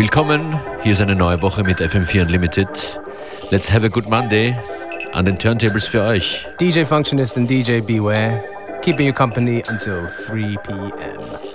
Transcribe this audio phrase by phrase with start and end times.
[0.00, 2.98] Willkommen, hier ist eine neue Woche mit FM4 Unlimited.
[3.50, 4.56] Let's have a good Monday
[5.12, 6.46] an den Turntables für euch.
[6.58, 8.42] DJ Functionist und DJ Beware,
[8.80, 11.49] keeping you company until 3 p.m.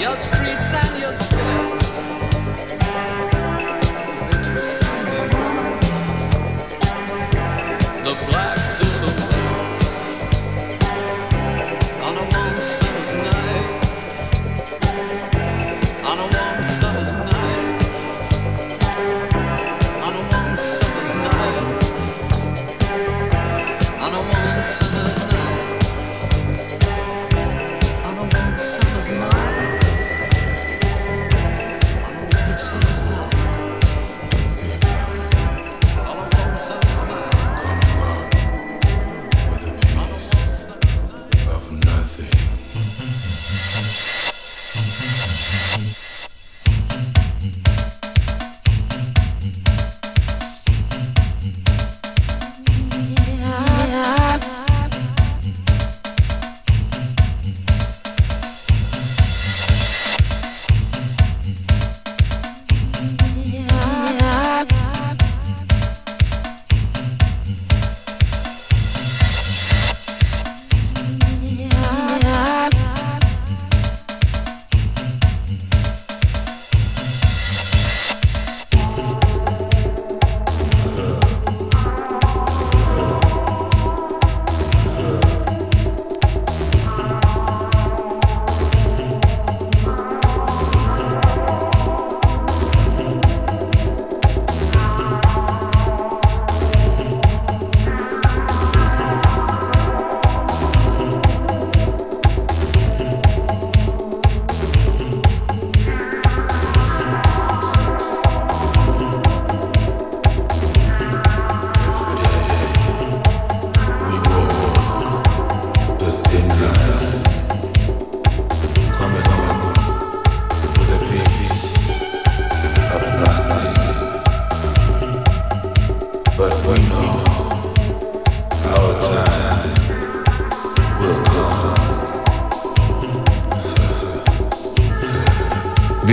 [0.00, 1.85] your streets and your steps.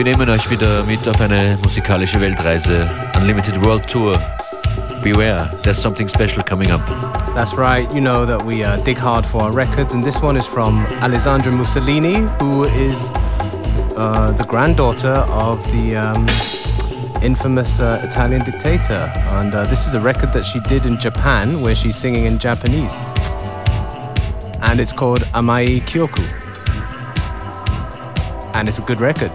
[0.04, 2.90] Wir nehmen euch wieder mit auf eine musikalische Weltreise.
[3.16, 4.20] Unlimited World Tour.
[5.02, 6.82] Beware, there's something special coming up.
[7.34, 10.36] That's right, you know that we uh, dig hard for our records, and this one
[10.36, 13.10] is from Alessandra Mussolini, who is
[13.96, 16.28] uh, the granddaughter of the um,
[17.24, 19.10] infamous uh, Italian dictator.
[19.40, 22.40] And uh, this is a record that she did in Japan, where she's singing in
[22.40, 23.00] Japanese.
[24.64, 26.28] And it's called Amai Kyoku.
[28.54, 29.32] And it's a good record.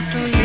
[0.00, 0.39] gasoline.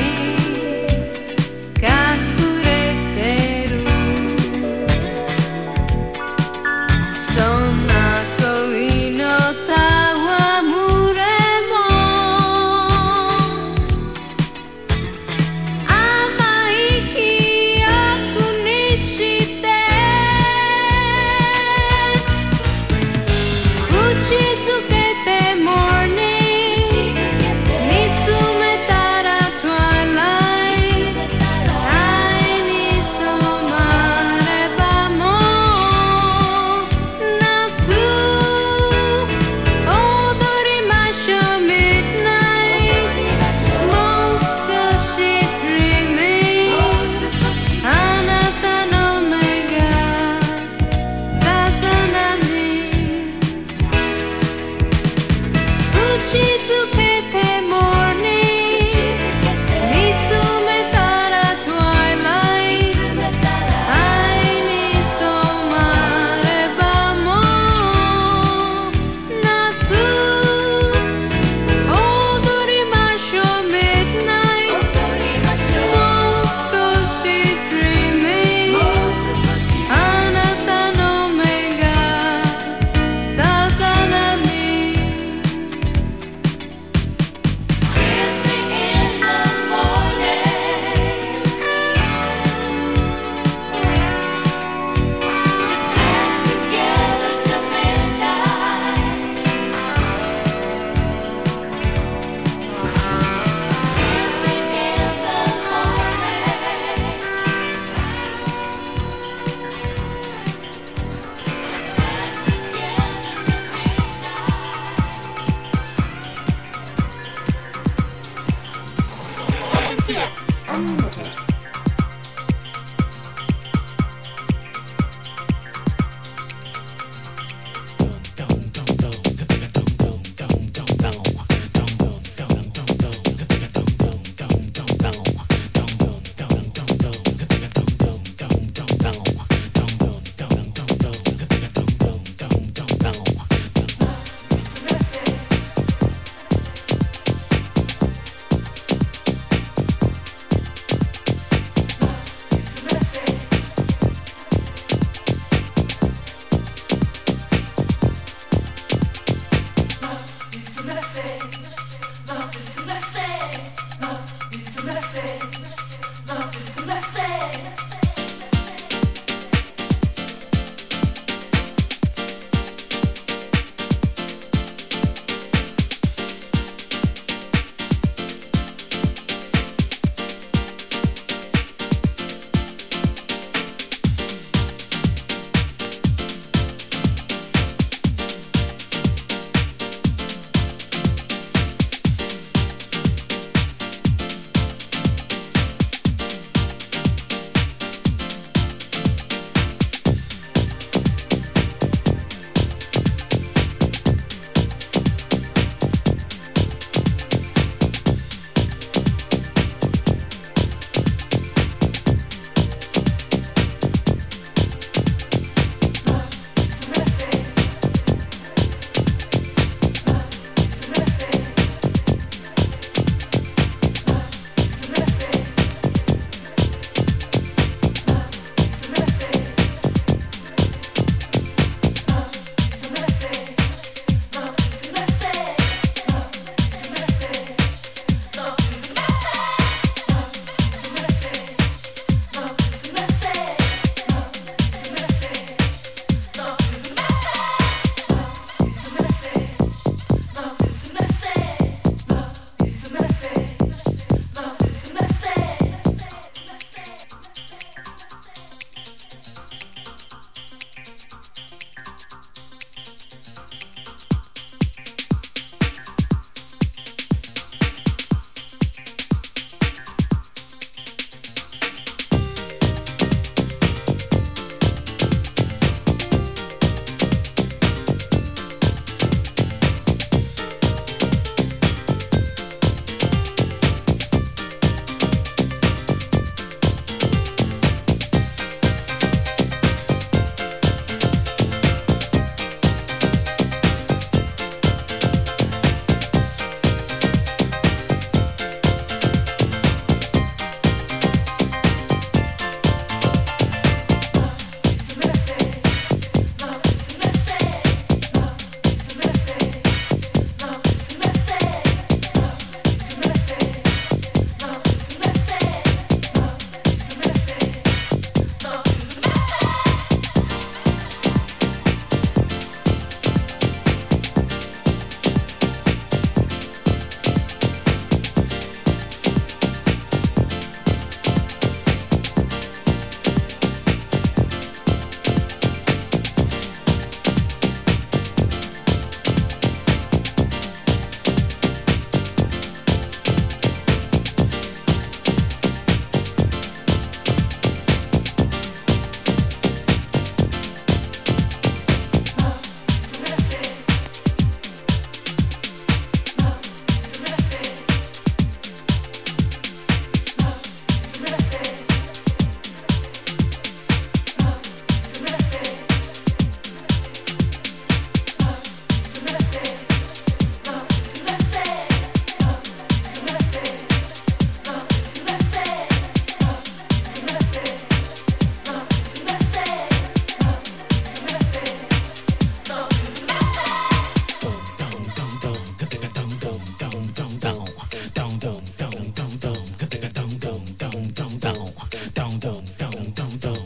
[393.18, 393.45] don't.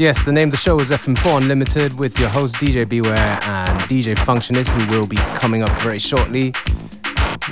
[0.00, 3.78] Yes, the name of the show is FM4 Unlimited with your host DJ Beware and
[3.80, 6.54] DJ Functionist, who will be coming up very shortly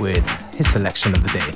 [0.01, 1.51] with his selection of the day.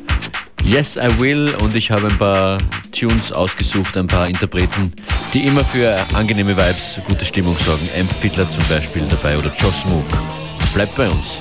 [0.63, 1.57] Yes, I will.
[1.63, 2.59] Und ich habe ein paar
[2.91, 4.93] Tunes ausgesucht, ein paar Interpreten,
[5.33, 7.89] die immer für angenehme Vibes, gute Stimmung sorgen.
[7.99, 10.05] Amp Fiddler zum Beispiel dabei oder Joss Mook.
[10.75, 11.39] Bleibt bei uns.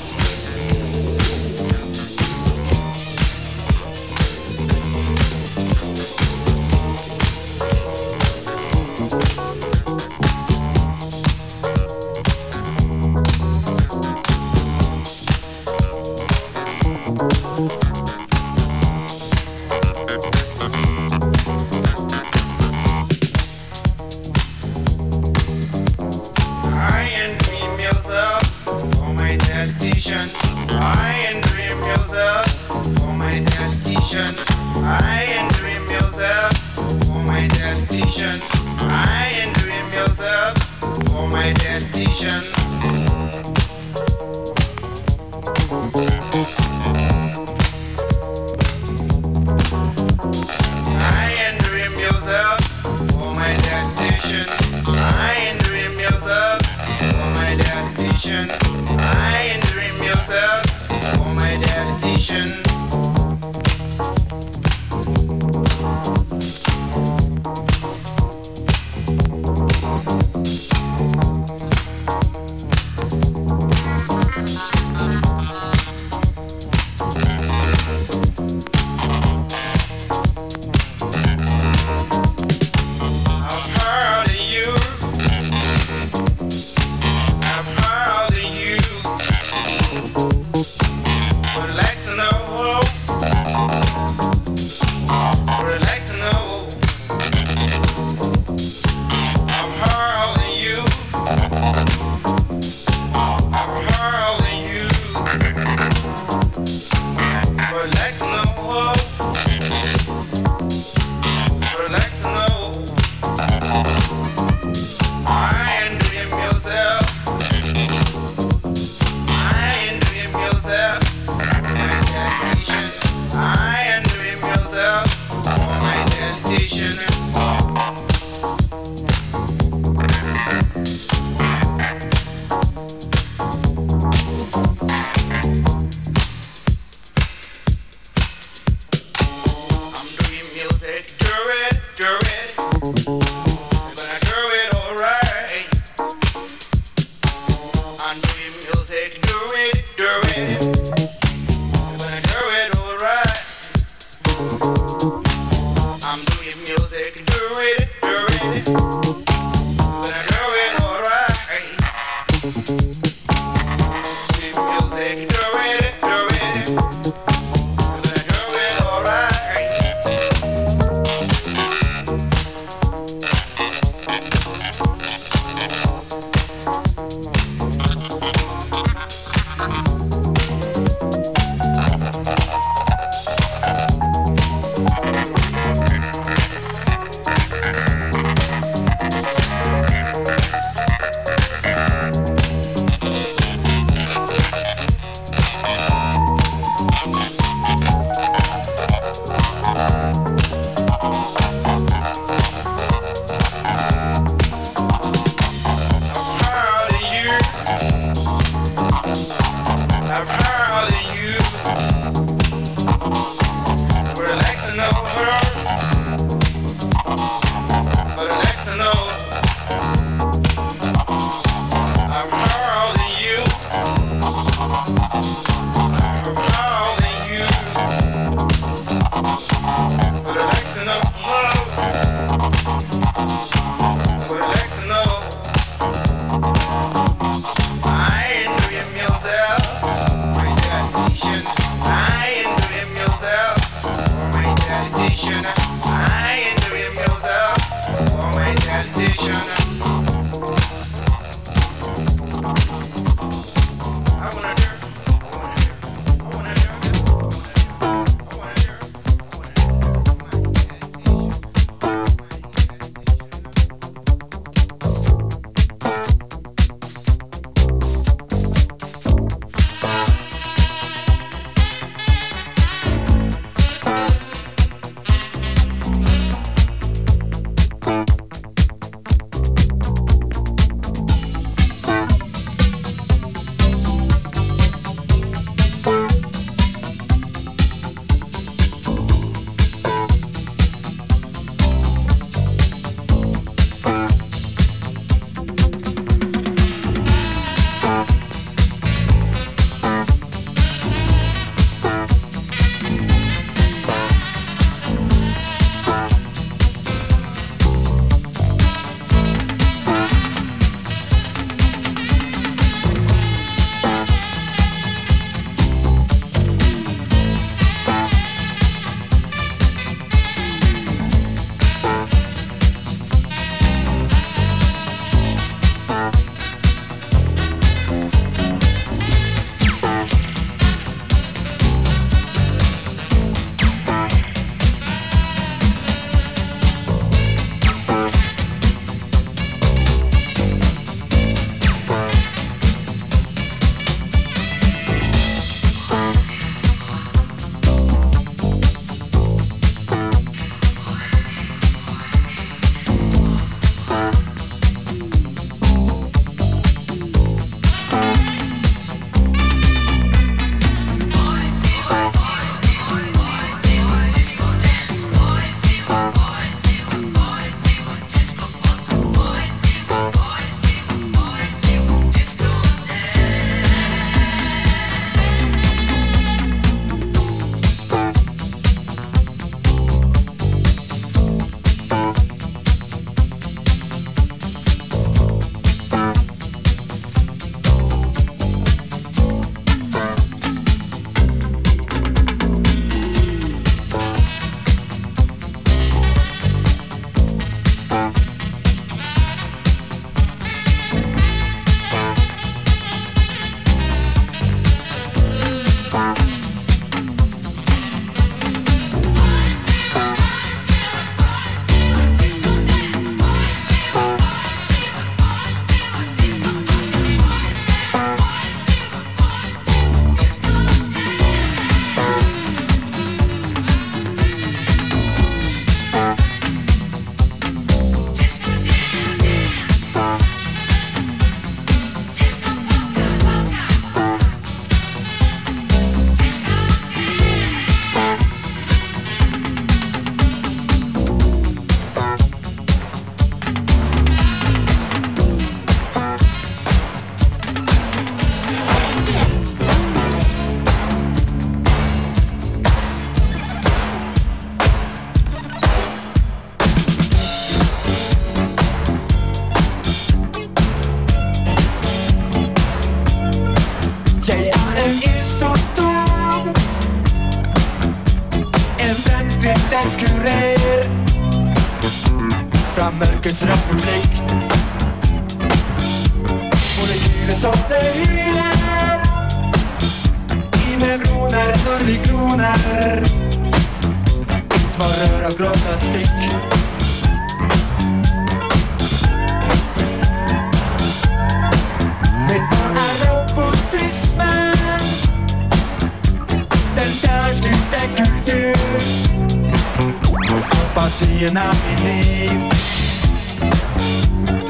[501.22, 502.32] Partien av mitt liv.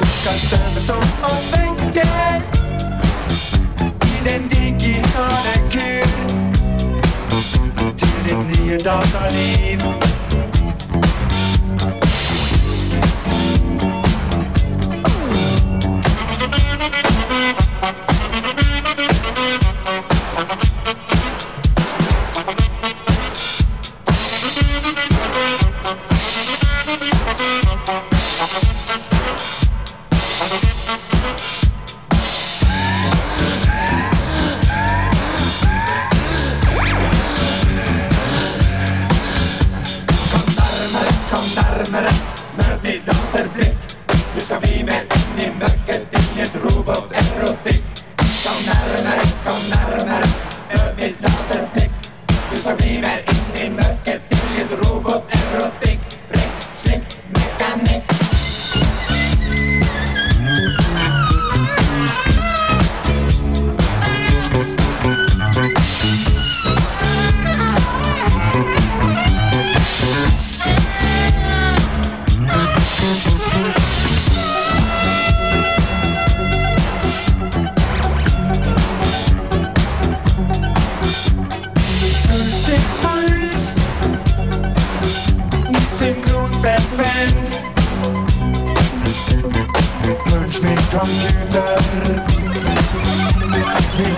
[0.00, 2.46] Du skal støves opp og svekkes
[4.08, 6.08] i den digitale kur
[7.92, 10.11] til ditt nye dataliv.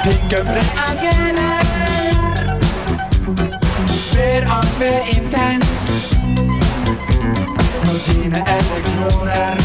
[0.04, 0.62] bir gömleğe
[1.00, 1.64] gelen
[4.14, 5.90] Bir an bir intens.
[8.08, 9.58] Yine elektroner.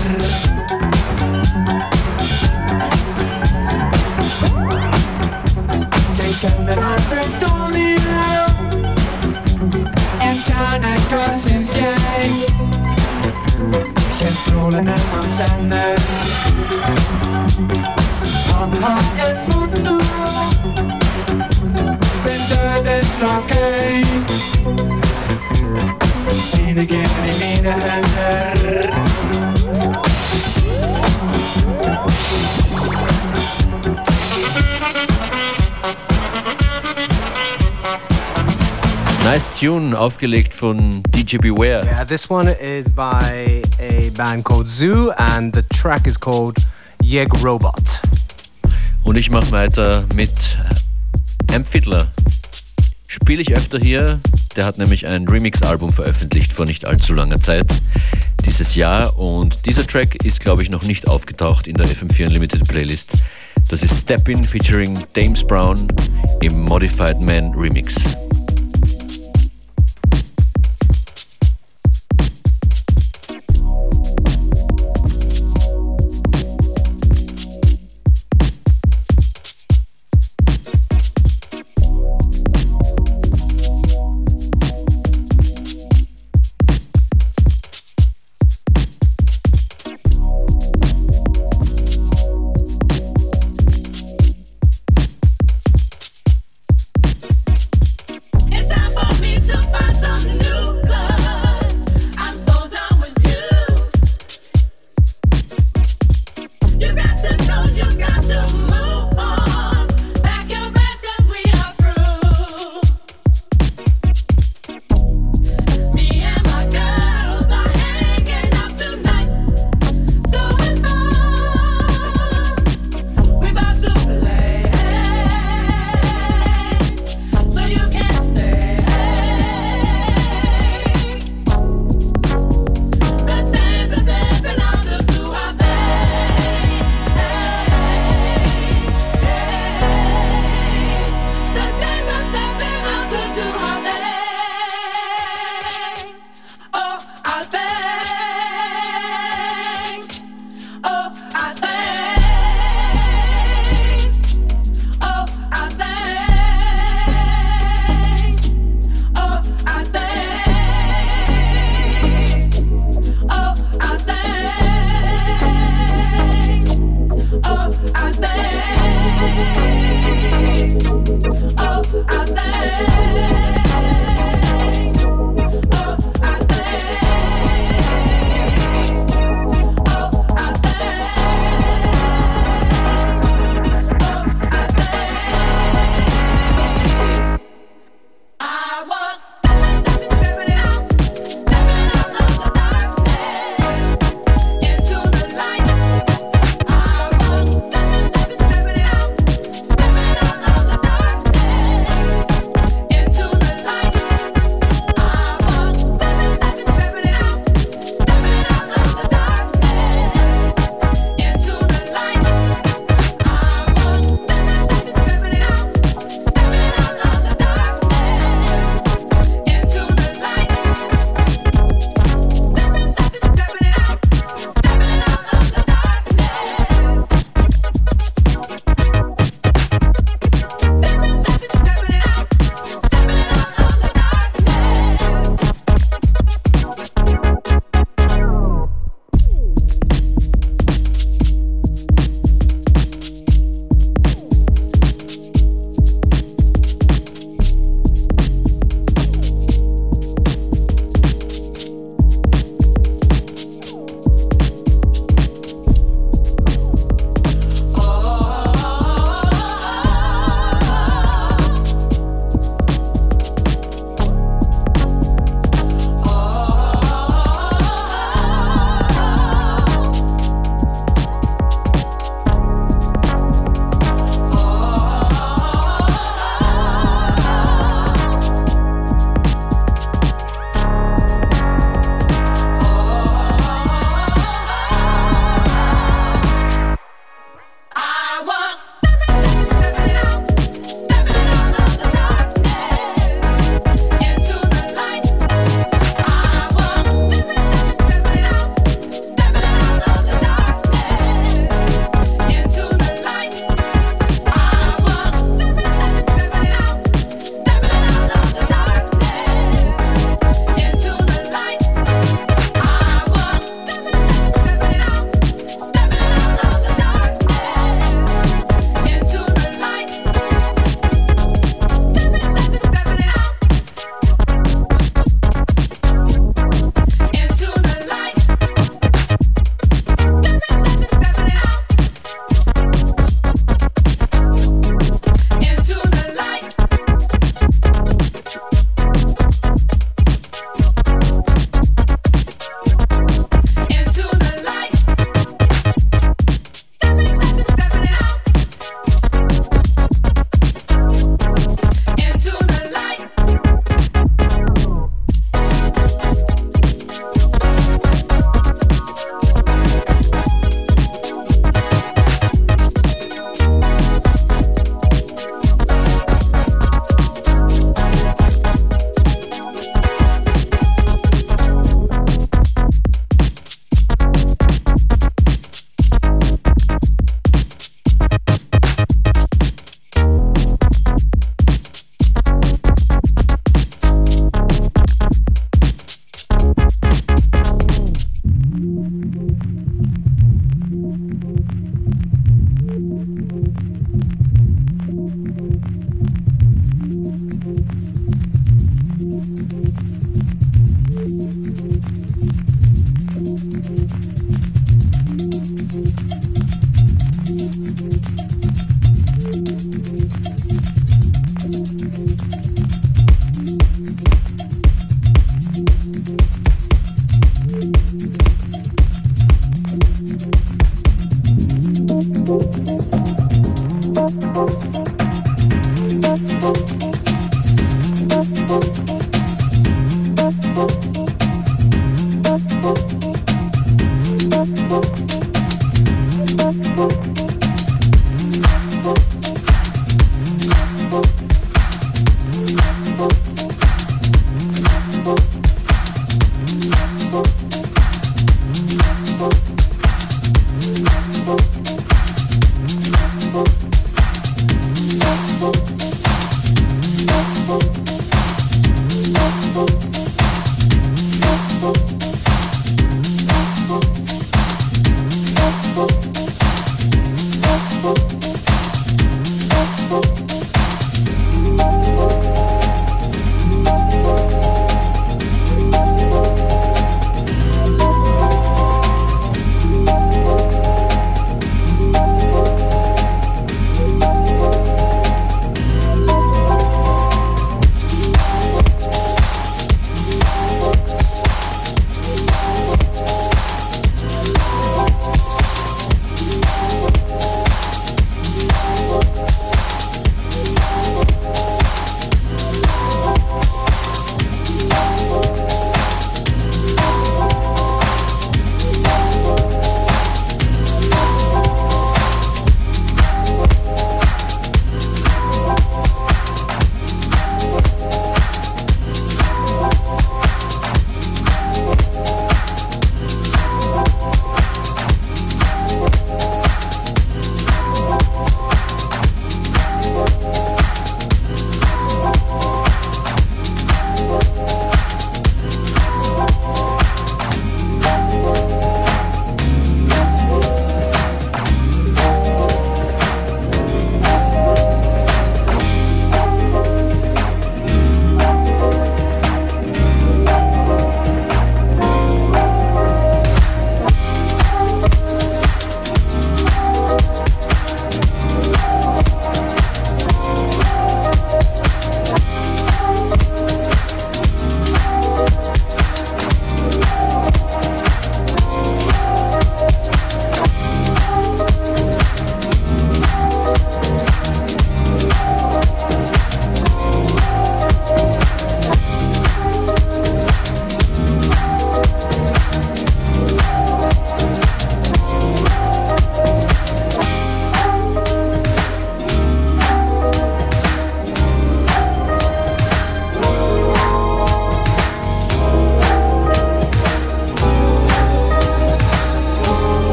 [6.21, 8.49] Geçenler harbi donuyor.
[10.21, 12.32] Entschane görsün şey.
[14.19, 15.97] Känslorna när man sänder
[18.52, 19.99] Han har ett motto
[39.60, 41.84] Tune aufgelegt von DJ Beware.
[41.84, 46.58] Yeah, this one is by a band called Zoo and the track is called
[47.04, 48.02] Yeg Robot.
[49.04, 50.32] Und ich mache weiter mit
[51.54, 52.08] Amp Fiddler.
[53.30, 54.20] Spiele ich öfter hier.
[54.56, 57.68] Der hat nämlich ein Remix-Album veröffentlicht vor nicht allzu langer Zeit
[58.44, 62.68] dieses Jahr und dieser Track ist, glaube ich, noch nicht aufgetaucht in der FM4 Unlimited
[62.68, 63.12] Playlist.
[63.70, 65.88] Das ist Step In featuring James Brown
[66.42, 67.98] im Modified Man Remix.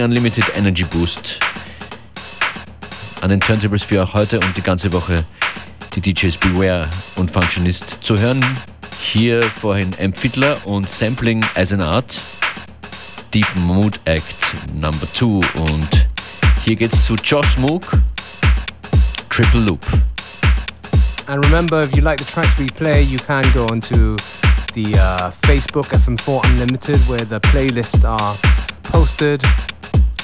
[0.00, 1.40] üblichen Unlimited Energy Boost
[3.20, 5.24] an den Turntables für auch heute und die ganze Woche
[5.94, 8.44] die DJs Beware und Functionist zu hören.
[8.98, 10.14] Hier vorhin M.
[10.14, 12.18] Fiddler und Sampling as an Art,
[13.34, 14.24] Deep Mood Act
[14.74, 15.88] Number 2 und
[16.64, 17.92] hier geht's zu Josh Mook,
[19.28, 19.86] Triple Loop.
[21.26, 24.16] And remember, if you like the tracks we play, you can go onto
[24.74, 28.36] the uh, Facebook FM4 Unlimited where the playlists are
[28.82, 29.42] posted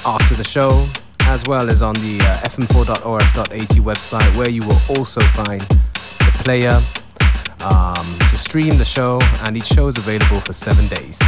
[0.07, 0.87] after the show,
[1.23, 6.81] as well as on the uh, fm4.orf.at website where you will also find the player
[7.69, 11.19] um, to stream the show, and each show is available for seven days.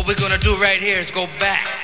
[0.00, 1.79] What we're gonna do right here is go back.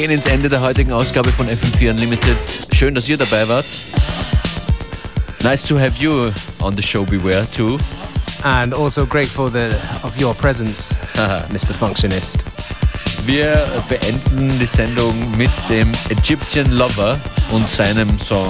[0.00, 2.38] Gehen ins Ende der heutigen Ausgabe von FM4 Unlimited.
[2.72, 3.66] Schön, dass ihr dabei wart.
[5.42, 6.30] Nice to have you
[6.62, 7.78] on the show Beware too.
[8.42, 10.96] And also grateful that, of your presence,
[11.52, 11.74] Mr.
[11.74, 12.44] Functionist.
[13.26, 17.18] Wir beenden die Sendung mit dem Egyptian Lover
[17.50, 18.48] und seinem Song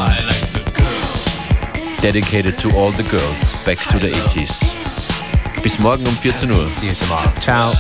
[2.00, 4.70] Dedicated to all the girls, back to the 80s.
[5.64, 6.64] Bis morgen um 14 Uhr.
[6.66, 7.28] See you tomorrow.
[7.40, 7.72] Ciao.